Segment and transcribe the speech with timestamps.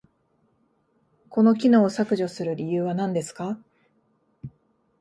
[1.29, 3.59] この機能を削除する理由は何ですか？